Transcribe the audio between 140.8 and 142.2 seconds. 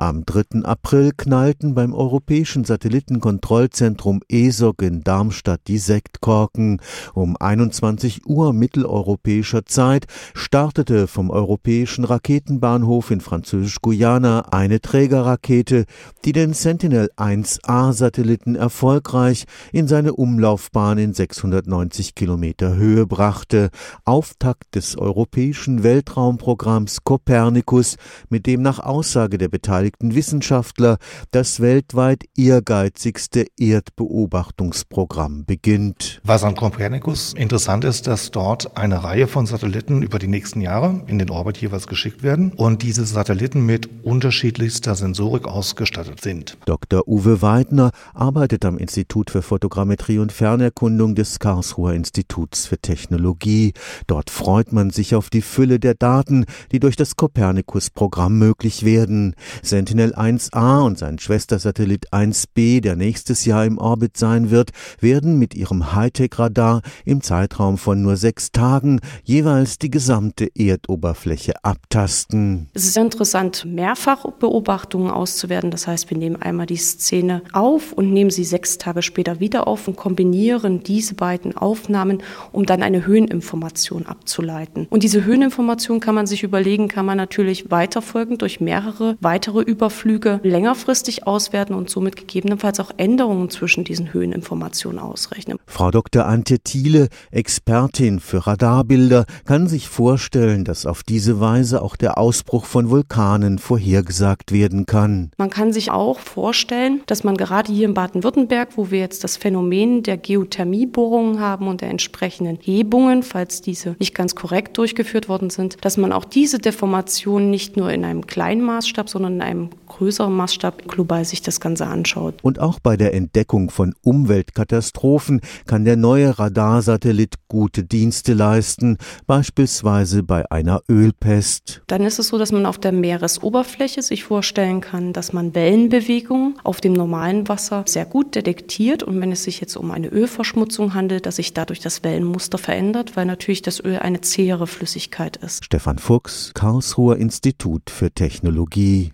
handelt, dass sich dadurch das